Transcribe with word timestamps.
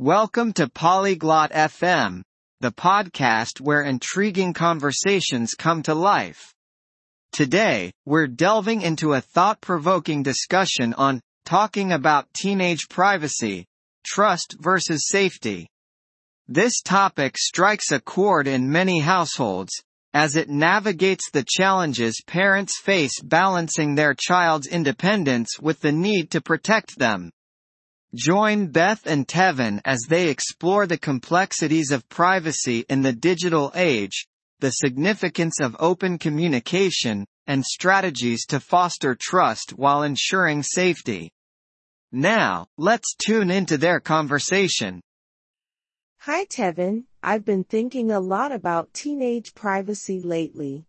Welcome 0.00 0.52
to 0.52 0.68
Polyglot 0.68 1.50
FM, 1.50 2.22
the 2.60 2.70
podcast 2.70 3.60
where 3.60 3.82
intriguing 3.82 4.52
conversations 4.52 5.54
come 5.54 5.82
to 5.82 5.94
life. 5.96 6.54
Today, 7.32 7.90
we're 8.06 8.28
delving 8.28 8.82
into 8.82 9.14
a 9.14 9.20
thought-provoking 9.20 10.22
discussion 10.22 10.94
on 10.94 11.20
talking 11.44 11.90
about 11.90 12.32
teenage 12.32 12.88
privacy, 12.88 13.66
trust 14.06 14.54
versus 14.60 15.08
safety. 15.08 15.66
This 16.46 16.80
topic 16.80 17.36
strikes 17.36 17.90
a 17.90 17.98
chord 17.98 18.46
in 18.46 18.70
many 18.70 19.00
households, 19.00 19.72
as 20.14 20.36
it 20.36 20.48
navigates 20.48 21.28
the 21.32 21.44
challenges 21.44 22.22
parents 22.24 22.80
face 22.80 23.20
balancing 23.20 23.96
their 23.96 24.14
child's 24.16 24.68
independence 24.68 25.58
with 25.60 25.80
the 25.80 25.90
need 25.90 26.30
to 26.30 26.40
protect 26.40 27.00
them. 27.00 27.32
Join 28.14 28.68
Beth 28.68 29.06
and 29.06 29.28
Tevin 29.28 29.82
as 29.84 30.06
they 30.08 30.30
explore 30.30 30.86
the 30.86 30.96
complexities 30.96 31.90
of 31.90 32.08
privacy 32.08 32.86
in 32.88 33.02
the 33.02 33.12
digital 33.12 33.70
age, 33.74 34.26
the 34.60 34.70
significance 34.70 35.60
of 35.60 35.76
open 35.78 36.16
communication, 36.16 37.26
and 37.46 37.62
strategies 37.62 38.46
to 38.46 38.60
foster 38.60 39.14
trust 39.14 39.72
while 39.72 40.04
ensuring 40.04 40.62
safety. 40.62 41.30
Now, 42.10 42.68
let's 42.78 43.14
tune 43.14 43.50
into 43.50 43.76
their 43.76 44.00
conversation. 44.00 45.02
Hi 46.20 46.46
Tevin, 46.46 47.04
I've 47.22 47.44
been 47.44 47.64
thinking 47.64 48.10
a 48.10 48.20
lot 48.20 48.52
about 48.52 48.94
teenage 48.94 49.54
privacy 49.54 50.22
lately. 50.22 50.86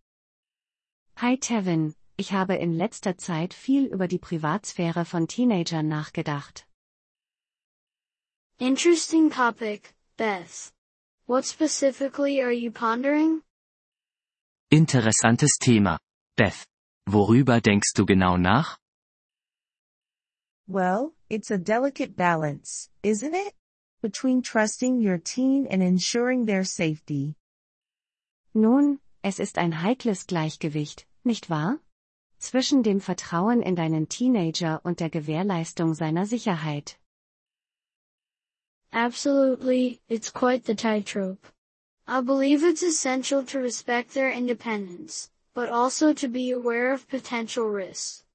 Hi 1.17 1.35
Tevin, 1.35 1.95
ich 2.17 2.31
habe 2.31 2.55
in 2.55 2.77
letzter 2.77 3.17
Zeit 3.17 3.53
viel 3.53 3.87
über 3.87 4.07
die 4.07 4.19
Privatsphäre 4.19 5.05
von 5.05 5.27
Teenagern 5.27 5.89
nachgedacht. 5.89 6.65
Interesting 8.59 9.29
topic, 9.29 9.93
Beth. 10.17 10.73
What 11.27 11.45
specifically 11.45 12.41
are 12.41 12.51
you 12.51 12.71
pondering? 12.71 13.41
Interessantes 14.69 15.57
Thema. 15.61 15.97
Beth. 16.35 16.65
Worüber 17.07 17.61
denkst 17.61 17.93
du 17.95 18.05
genau 18.05 18.35
nach? 18.35 18.77
Well, 20.67 21.13
it's 21.29 21.51
a 21.51 21.57
delicate 21.57 22.17
balance, 22.17 22.89
isn't 23.01 23.33
it? 23.33 23.53
Between 24.01 24.41
trusting 24.41 24.99
your 24.99 25.19
teen 25.19 25.65
and 25.65 25.81
ensuring 25.81 26.45
their 26.45 26.65
safety. 26.65 27.35
Nun, 28.53 28.99
es 29.23 29.39
ist 29.39 29.57
ein 29.57 29.71
heikles 29.71 30.27
Gleichgewicht, 30.27 31.05
nicht 31.23 31.49
wahr? 31.49 31.79
Zwischen 32.39 32.83
dem 32.83 32.99
Vertrauen 32.99 33.61
in 33.61 33.77
deinen 33.77 34.09
Teenager 34.09 34.81
und 34.83 34.99
der 34.99 35.09
Gewährleistung 35.09 35.93
seiner 35.93 36.25
Sicherheit. 36.25 36.99
Absolutely, 38.91 40.01
it's 40.09 40.31
quite 40.31 40.65
the 40.65 40.75
tightrope. 40.75 41.45
I 42.07 42.21
believe 42.21 42.63
it's 42.63 42.81
essential 42.81 43.43
to 43.45 43.59
respect 43.59 44.13
their 44.13 44.31
independence, 44.31 45.29
but 45.53 45.69
also 45.69 46.13
to 46.13 46.27
be 46.27 46.51
aware 46.51 46.91
of 46.91 47.07
potential 47.07 47.69
risks. 47.69 48.25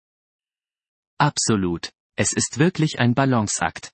Absolut. 1.18 1.90
Es 2.16 2.32
ist 2.32 2.58
wirklich 2.58 3.00
ein 3.00 3.14
Balanceakt. 3.14 3.90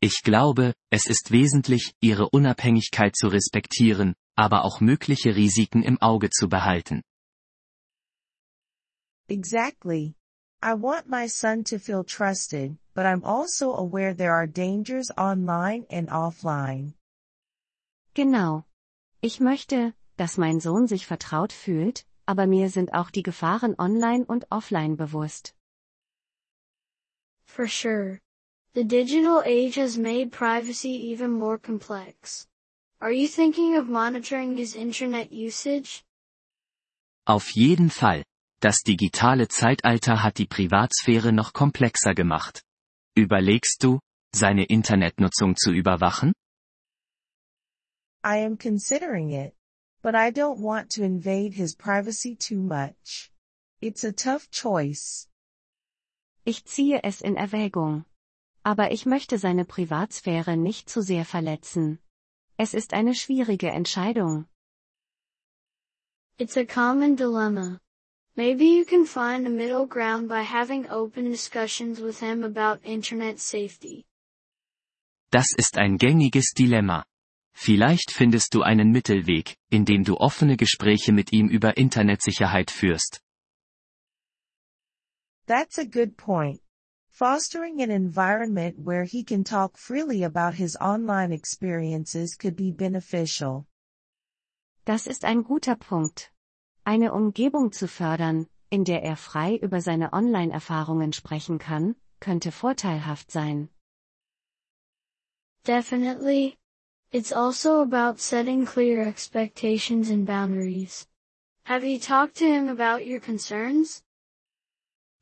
Ich 0.00 0.22
glaube, 0.22 0.74
es 0.90 1.06
ist 1.06 1.32
wesentlich, 1.32 1.94
ihre 2.00 2.28
Unabhängigkeit 2.28 3.16
zu 3.16 3.28
respektieren, 3.28 4.14
aber 4.36 4.64
auch 4.64 4.80
mögliche 4.80 5.34
Risiken 5.34 5.82
im 5.82 6.00
Auge 6.00 6.30
zu 6.30 6.48
behalten. 6.48 7.02
Exactly. 9.28 10.14
I 10.62 10.74
want 10.74 11.08
my 11.08 11.26
son 11.26 11.64
to 11.64 11.78
feel 11.78 12.04
trusted, 12.04 12.76
but 12.94 13.06
I'm 13.06 13.24
also 13.24 13.74
aware 13.74 14.14
there 14.14 14.32
are 14.32 14.46
dangers 14.46 15.10
online 15.18 15.86
and 15.90 16.08
offline. 16.10 16.94
Genau. 18.14 18.64
Ich 19.20 19.40
möchte, 19.40 19.94
dass 20.16 20.38
mein 20.38 20.60
Sohn 20.60 20.86
sich 20.86 21.06
vertraut 21.06 21.52
fühlt, 21.52 22.06
aber 22.26 22.46
mir 22.46 22.70
sind 22.70 22.94
auch 22.94 23.10
die 23.10 23.22
Gefahren 23.22 23.74
online 23.78 24.24
und 24.24 24.46
offline 24.50 24.96
bewusst. 24.96 25.54
For 27.46 27.66
sure. 27.66 28.20
The 28.74 28.84
digital 28.84 29.42
age 29.44 29.76
has 29.76 29.96
made 29.96 30.30
privacy 30.30 31.12
even 31.12 31.32
more 31.32 31.58
complex. 31.58 32.48
Are 33.00 33.12
you 33.12 33.28
thinking 33.28 33.76
of 33.76 33.86
monitoring 33.88 34.56
his 34.56 34.74
internet 34.74 35.30
usage? 35.30 36.02
Auf 37.26 37.50
jeden 37.54 37.90
Fall. 37.90 38.24
Das 38.60 38.82
digitale 38.82 39.48
Zeitalter 39.48 40.22
hat 40.22 40.38
die 40.38 40.46
Privatsphäre 40.46 41.32
noch 41.32 41.52
komplexer 41.52 42.14
gemacht. 42.14 42.64
Überlegst 43.16 43.84
du, 43.84 44.00
seine 44.34 44.64
Internetnutzung 44.64 45.54
zu 45.56 45.70
überwachen? 45.70 46.32
I 48.24 48.44
am 48.44 48.58
considering 48.58 49.30
it, 49.30 49.54
but 50.02 50.14
I 50.16 50.32
don't 50.32 50.60
want 50.60 50.90
to 50.96 51.04
invade 51.04 51.54
his 51.54 51.76
privacy 51.76 52.34
too 52.34 52.60
much. 52.60 53.30
It's 53.80 54.02
a 54.02 54.10
tough 54.10 54.50
choice. 54.50 55.28
Ich 56.44 56.64
ziehe 56.64 57.04
es 57.04 57.20
in 57.20 57.36
Erwägung. 57.36 58.04
Aber 58.64 58.90
ich 58.90 59.06
möchte 59.06 59.38
seine 59.38 59.64
Privatsphäre 59.64 60.56
nicht 60.56 60.90
zu 60.90 61.00
sehr 61.00 61.24
verletzen. 61.24 62.00
Es 62.56 62.74
ist 62.74 62.94
eine 62.94 63.14
schwierige 63.14 63.70
Entscheidung. 63.70 64.46
It's 66.36 66.56
a 66.56 66.64
common 66.64 67.14
dilemma. 67.14 67.78
Maybe 68.36 68.66
you 68.66 68.84
can 68.84 69.06
find 69.06 69.46
a 69.46 69.50
middle 69.50 69.86
ground 69.86 70.28
by 70.28 70.42
having 70.42 70.88
open 70.90 71.30
discussions 71.30 72.00
with 72.00 72.18
him 72.18 72.42
about 72.42 72.80
internet 72.82 73.38
safety. 73.38 74.06
Das 75.30 75.54
ist 75.56 75.78
ein 75.78 75.98
gängiges 75.98 76.52
Dilemma. 76.52 77.04
Vielleicht 77.54 78.10
findest 78.10 78.52
du 78.54 78.62
einen 78.62 78.90
Mittelweg, 78.90 79.56
indem 79.70 80.02
du 80.02 80.16
offene 80.16 80.56
Gespräche 80.56 81.12
mit 81.12 81.32
ihm 81.32 81.48
über 81.48 81.76
Internetsicherheit 81.76 82.72
führst. 82.72 83.20
That's 85.46 85.78
a 85.78 85.84
good 85.84 86.16
point. 86.16 86.60
Fostering 87.10 87.82
an 87.82 87.92
environment 87.92 88.74
where 88.78 89.04
he 89.04 89.22
can 89.22 89.44
talk 89.44 89.78
freely 89.78 90.24
about 90.24 90.54
his 90.54 90.76
online 90.80 91.30
experiences 91.30 92.34
could 92.36 92.56
be 92.56 92.72
beneficial. 92.72 93.66
Das 94.84 95.06
ist 95.06 95.24
ein 95.24 95.44
guter 95.44 95.76
Punkt. 95.76 96.33
Eine 96.84 97.14
Umgebung 97.14 97.72
zu 97.72 97.88
fördern, 97.88 98.46
in 98.68 98.84
der 98.84 99.02
er 99.02 99.16
frei 99.16 99.56
über 99.56 99.80
seine 99.80 100.12
Online-Erfahrungen 100.12 101.14
sprechen 101.14 101.58
kann, 101.58 101.96
könnte 102.20 102.52
vorteilhaft 102.52 103.30
sein. 103.30 103.70
Definitely. 105.66 106.58
It's 107.10 107.32
also 107.32 107.80
about 107.80 108.20
setting 108.20 108.66
clear 108.66 109.06
expectations 109.06 110.10
and 110.10 110.26
boundaries. 110.26 111.06
Have 111.66 111.86
you 111.86 111.98
talked 111.98 112.36
to 112.38 112.44
him 112.44 112.68
about 112.68 113.02
your 113.02 113.20
concerns? 113.20 114.02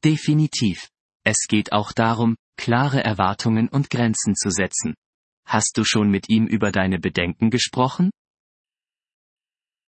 Definitiv. 0.03 0.89
Es 1.25 1.47
geht 1.47 1.73
auch 1.73 1.93
darum, 1.93 2.35
klare 2.57 3.05
Erwartungen 3.05 3.69
und 3.69 3.89
Grenzen 3.89 4.35
zu 4.35 4.51
setzen. 4.51 4.95
Hast 5.47 5.77
du 5.77 5.85
schon 5.85 6.11
mit 6.11 6.29
ihm 6.29 6.49
über 6.49 6.73
deine 6.73 6.99
Bedenken 6.99 7.51
gesprochen? 7.51 8.11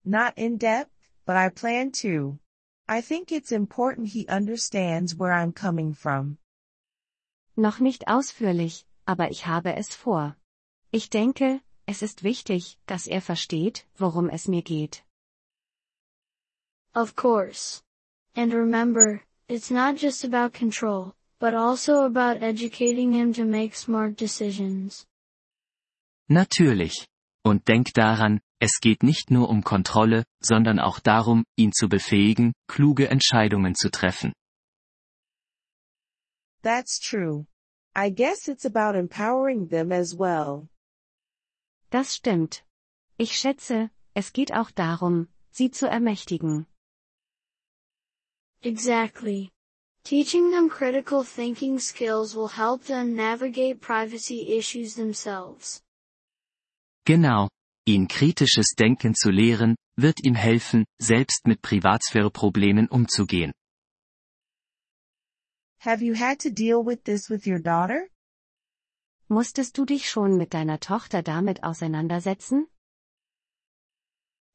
Not 0.03 0.33
in 0.35 0.57
depth, 0.57 0.92
but 1.25 1.35
I 1.35 1.49
plan 1.49 1.91
to. 2.01 2.39
I 2.87 3.01
think 3.01 3.31
it's 3.31 3.51
important 3.51 4.09
he 4.09 4.27
understands 4.27 5.15
where 5.15 5.31
I'm 5.31 5.53
coming 5.53 5.93
from. 5.93 6.37
Noch 7.55 7.79
nicht 7.79 8.07
ausführlich, 8.07 8.85
aber 9.05 9.29
ich 9.29 9.45
habe 9.45 9.75
es 9.75 9.95
vor. 9.95 10.35
Ich 10.91 11.09
denke, 11.09 11.61
es 11.85 12.01
ist 12.01 12.23
wichtig, 12.23 12.77
dass 12.85 13.07
er 13.07 13.21
versteht, 13.21 13.85
worum 13.97 14.29
es 14.29 14.47
mir 14.47 14.61
geht. 14.61 15.03
Of 16.95 17.15
course. 17.15 17.81
And 18.35 18.53
remember, 18.53 19.21
it's 19.47 19.71
not 19.71 19.97
just 19.97 20.23
about 20.23 20.53
control, 20.53 21.13
but 21.39 21.53
also 21.53 22.05
about 22.05 22.41
educating 22.41 23.11
him 23.13 23.33
to 23.33 23.45
make 23.45 23.75
smart 23.75 24.15
decisions. 24.15 25.05
Natürlich. 26.29 27.07
Und 27.43 27.67
denk 27.67 27.93
daran, 27.93 28.41
es 28.63 28.79
geht 28.79 29.03
nicht 29.03 29.29
nur 29.29 29.49
um 29.49 29.61
Kontrolle, 29.65 30.23
sondern 30.39 30.79
auch 30.79 30.99
darum, 31.01 31.43
ihn 31.57 31.73
zu 31.73 31.89
befähigen, 31.89 32.53
kluge 32.69 33.09
Entscheidungen 33.09 33.75
zu 33.75 33.91
treffen. 33.91 34.31
That's 36.61 36.97
true. 36.97 37.45
I 37.93 38.09
guess 38.09 38.47
it's 38.47 38.65
about 38.65 38.97
empowering 38.97 39.67
them 39.67 39.91
as 39.91 40.17
well. 40.17 40.69
Das 41.89 42.15
stimmt. 42.15 42.63
Ich 43.17 43.37
schätze, 43.37 43.89
es 44.13 44.31
geht 44.31 44.53
auch 44.53 44.71
darum, 44.71 45.27
sie 45.51 45.69
zu 45.69 45.89
ermächtigen. 45.89 46.65
Exactly. 48.61 49.51
Teaching 50.05 50.51
them 50.51 50.69
critical 50.69 51.25
thinking 51.25 51.79
skills 51.79 52.33
will 52.33 52.47
help 52.47 52.85
them 52.85 53.13
navigate 53.13 53.81
privacy 53.81 54.57
issues 54.57 54.95
themselves. 54.95 55.83
Genau. 57.05 57.49
Ihn 57.85 58.07
kritisches 58.07 58.75
Denken 58.79 59.13
zu 59.13 59.29
lehren, 59.29 59.75
wird 59.97 60.23
ihm 60.23 60.35
helfen, 60.35 60.85
selbst 61.01 61.45
mit 61.45 61.61
Privatsphäreproblemen 61.61 62.87
umzugehen. 62.87 63.51
Have 65.79 66.01
you 66.01 66.15
had 66.15 66.39
to 66.39 66.49
deal 66.49 66.85
with 66.85 67.03
this 67.03 67.29
with 67.29 67.45
your 67.45 67.59
daughter? 67.59 68.07
Musstest 69.27 69.77
du 69.77 69.83
dich 69.85 70.09
schon 70.09 70.37
mit 70.37 70.53
deiner 70.53 70.79
Tochter 70.79 71.21
damit 71.23 71.63
auseinandersetzen? 71.63 72.67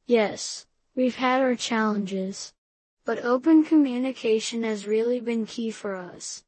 Yes, 0.06 0.66
we've 0.94 1.18
had 1.18 1.42
our 1.42 1.54
challenges. 1.54 2.54
But 3.04 3.22
open 3.24 3.62
communication 3.64 4.64
has 4.64 4.86
really 4.86 5.20
been 5.20 5.44
key 5.44 5.70
for 5.70 5.96
us. 5.96 6.44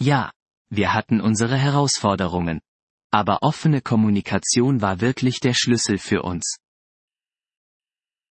Ja, 0.00 0.30
wir 0.70 0.94
hatten 0.94 1.20
unsere 1.20 1.56
Herausforderungen. 1.56 2.60
Aber 3.10 3.42
offene 3.42 3.80
Kommunikation 3.80 4.82
war 4.82 5.00
wirklich 5.00 5.40
der 5.40 5.54
Schlüssel 5.54 5.98
für 5.98 6.22
uns. 6.22 6.58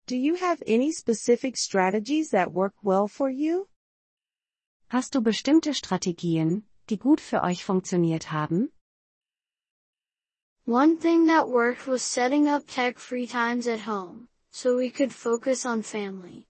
Do 0.07 0.15
you 0.15 0.37
have 0.37 0.63
any 0.67 0.93
specific 0.93 1.57
strategies 1.57 2.31
that 2.31 2.55
work 2.55 2.75
well 2.83 3.09
for 3.09 3.29
you? 3.29 3.67
Hast 4.89 5.15
du 5.15 5.23
bestimmte 5.23 5.75
Strategien, 5.75 6.67
die 6.89 6.99
gut 6.99 7.21
für 7.21 7.43
euch 7.43 7.65
funktioniert 7.65 8.33
haben? 8.33 8.71
One 10.67 10.99
thing 10.99 11.27
that 11.29 11.49
worked 11.49 11.87
was 11.87 12.03
setting 12.03 12.49
up 12.49 12.67
tech-free 12.67 13.27
times 13.27 13.67
at 13.67 13.87
home, 13.87 14.29
so 14.51 14.77
we 14.77 14.91
could 14.91 15.13
focus 15.13 15.65
on 15.65 15.83
family. 15.83 16.47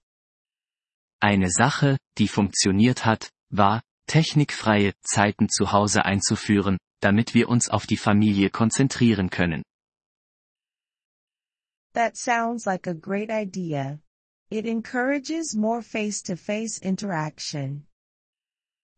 Eine 1.21 1.49
Sache, 1.49 1.97
die 2.17 2.27
funktioniert 2.27 3.05
hat, 3.05 3.29
war, 3.49 3.81
technikfreie 4.07 4.93
Zeiten 5.01 5.49
zu 5.49 5.71
Hause 5.71 6.05
einzuführen, 6.05 6.77
damit 6.99 7.33
wir 7.33 7.49
uns 7.49 7.69
auf 7.69 7.87
die 7.87 7.97
Familie 7.97 8.49
konzentrieren 8.49 9.29
können. 9.29 9.63
That 11.93 12.15
sounds 12.15 12.65
like 12.65 12.87
a 12.87 12.93
great 12.93 13.29
idea. 13.29 13.99
It 14.49 14.65
encourages 14.65 15.55
more 15.55 15.81
face-to-face 15.81 16.79
interaction. 16.79 17.87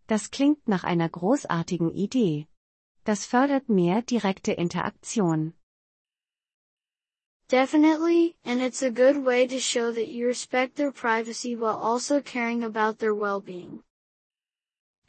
Das 0.08 0.30
klingt 0.30 0.68
nach 0.68 0.84
einer 0.84 1.10
großartigen 1.10 1.92
Idee. 1.94 2.48
Das 3.04 3.26
fördert 3.26 3.70
mehr 3.70 4.02
direkte 4.02 4.52
Interaktion. 4.52 5.54
Definitely, 7.48 8.38
and 8.46 8.62
it's 8.62 8.82
a 8.82 8.90
good 8.90 9.26
way 9.26 9.46
to 9.46 9.60
show 9.60 9.92
that 9.92 10.08
you 10.08 10.26
respect 10.26 10.76
their 10.76 10.92
privacy 10.92 11.56
while 11.56 11.78
also 11.78 12.22
caring 12.22 12.64
about 12.64 13.00
their 13.00 13.14
well-being. 13.14 13.84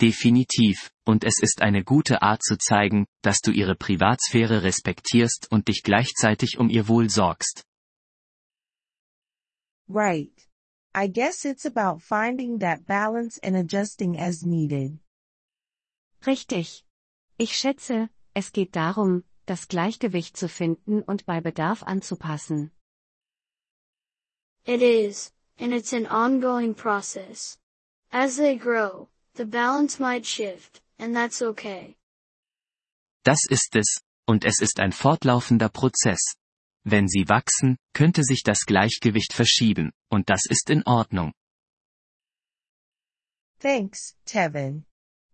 Definitiv, 0.02 0.90
und 1.04 1.22
es 1.22 1.40
ist 1.40 1.62
eine 1.62 1.84
gute 1.84 2.22
Art 2.22 2.42
zu 2.42 2.58
zeigen, 2.58 3.06
dass 3.22 3.38
du 3.38 3.52
ihre 3.52 3.76
Privatsphäre 3.76 4.64
respektierst 4.64 5.46
und 5.52 5.68
dich 5.68 5.84
gleichzeitig 5.84 6.58
um 6.58 6.68
ihr 6.68 6.88
Wohl 6.88 7.08
sorgst. 7.08 7.64
Right. 9.88 10.32
I 10.92 11.06
guess 11.06 11.44
it's 11.44 11.64
about 11.66 12.00
finding 12.00 12.58
that 12.58 12.84
balance 12.84 13.38
and 13.44 13.54
adjusting 13.54 14.18
as 14.18 14.42
needed. 14.42 14.98
Richtig. 16.26 16.84
Ich 17.38 17.56
schätze, 17.56 18.08
es 18.34 18.50
geht 18.50 18.74
darum, 18.74 19.22
das 19.46 19.68
Gleichgewicht 19.68 20.36
zu 20.36 20.48
finden 20.48 21.02
und 21.02 21.26
bei 21.26 21.40
Bedarf 21.40 21.84
anzupassen. 21.84 22.72
It 24.64 24.82
is, 24.82 25.32
and 25.60 25.72
it's 25.72 25.92
an 25.92 26.08
ongoing 26.08 26.74
process. 26.74 27.56
As 28.10 28.36
they 28.36 28.56
grow, 28.56 29.11
the 29.34 29.44
balance 29.44 29.98
might 29.98 30.24
shift, 30.26 30.80
and 30.98 31.14
that's 31.14 31.42
okay. 31.42 31.96
Das 33.24 33.46
ist 33.48 33.76
es, 33.76 34.00
und 34.26 34.44
es 34.44 34.60
ist 34.60 34.80
ein 34.80 34.92
fortlaufender 34.92 35.68
Prozess. 35.68 36.20
Wenn 36.84 37.06
sie 37.08 37.28
wachsen, 37.28 37.78
könnte 37.94 38.24
sich 38.24 38.42
das 38.42 38.66
Gleichgewicht 38.66 39.32
verschieben, 39.32 39.92
und 40.10 40.28
das 40.28 40.46
ist 40.48 40.68
in 40.70 40.82
Ordnung. 40.84 41.32
Thanks, 43.60 44.16
Tevin. 44.24 44.84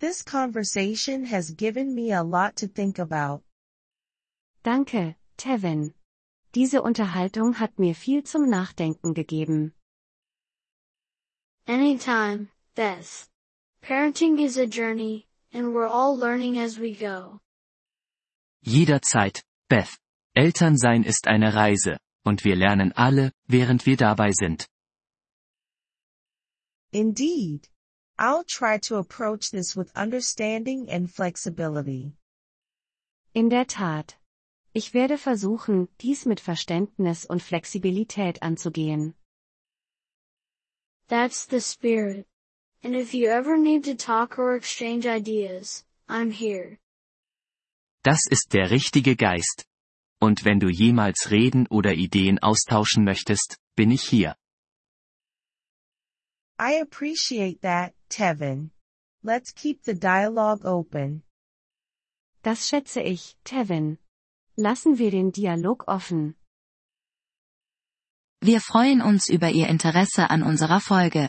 This 0.00 0.22
conversation 0.22 1.24
has 1.24 1.56
given 1.56 1.94
me 1.94 2.12
a 2.12 2.22
lot 2.22 2.56
to 2.56 2.68
think 2.68 2.98
about. 2.98 3.42
Danke, 4.62 5.16
Tevin. 5.38 5.94
Diese 6.54 6.82
Unterhaltung 6.82 7.58
hat 7.58 7.78
mir 7.78 7.94
viel 7.94 8.24
zum 8.24 8.48
Nachdenken 8.50 9.14
gegeben. 9.14 9.72
Anytime, 11.66 12.48
Beth. 12.74 13.28
Parenting 13.82 14.40
is 14.40 14.56
a 14.56 14.66
journey, 14.66 15.26
and 15.52 15.74
we're 15.74 15.86
all 15.86 16.16
learning 16.16 16.58
as 16.58 16.78
we 16.78 16.94
go. 16.94 17.40
Jederzeit, 18.66 19.42
Beth. 19.68 19.98
Elternsein 20.36 21.04
ist 21.04 21.26
eine 21.26 21.54
Reise, 21.54 21.98
und 22.24 22.44
wir 22.44 22.54
lernen 22.54 22.92
alle, 22.92 23.32
während 23.48 23.86
wir 23.86 23.96
dabei 23.96 24.30
sind. 24.32 24.68
Indeed. 26.92 27.68
I'll 28.18 28.44
try 28.44 28.78
to 28.78 28.96
approach 28.96 29.50
this 29.50 29.76
with 29.76 29.92
understanding 29.96 30.90
and 30.90 31.10
flexibility. 31.10 32.16
In 33.34 33.48
der 33.48 33.66
Tat. 33.66 34.16
Ich 34.72 34.92
werde 34.92 35.18
versuchen, 35.18 35.88
dies 36.00 36.26
mit 36.26 36.40
Verständnis 36.40 37.24
und 37.24 37.42
Flexibilität 37.42 38.42
anzugehen. 38.42 39.14
That's 41.08 41.46
the 41.46 41.60
spirit. 41.60 42.26
And 42.82 42.94
if 42.94 43.12
you 43.12 43.28
ever 43.28 43.56
need 43.56 43.84
to 43.84 43.94
talk 43.94 44.38
or 44.38 44.54
exchange 44.54 45.06
ideas, 45.06 45.84
I'm 46.08 46.30
here. 46.30 46.78
Das 48.04 48.26
ist 48.30 48.52
der 48.52 48.70
richtige 48.70 49.16
Geist. 49.16 49.66
Und 50.20 50.44
wenn 50.44 50.60
du 50.60 50.68
jemals 50.68 51.30
reden 51.30 51.66
oder 51.68 51.94
Ideen 51.94 52.38
austauschen 52.38 53.04
möchtest, 53.04 53.58
bin 53.76 53.90
ich 53.90 54.02
hier. 54.02 54.36
I 56.60 56.80
appreciate 56.80 57.60
that, 57.62 57.94
Tevin. 58.08 58.70
Let's 59.22 59.52
keep 59.52 59.84
the 59.84 59.94
dialogue 59.94 60.64
open. 60.64 61.22
Das 62.42 62.68
schätze 62.68 63.00
ich, 63.00 63.36
Tevin. 63.44 63.98
Lassen 64.56 64.98
wir 64.98 65.10
den 65.10 65.32
Dialog 65.32 65.86
offen. 65.86 66.34
Wir 68.40 68.60
freuen 68.60 69.02
uns 69.02 69.28
über 69.28 69.50
Ihr 69.50 69.68
Interesse 69.68 70.30
an 70.30 70.42
unserer 70.42 70.80
Folge. 70.80 71.28